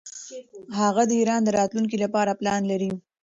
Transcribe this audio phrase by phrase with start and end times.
[0.79, 2.91] هغه د ایران د راتلونکي لپاره پلان لري.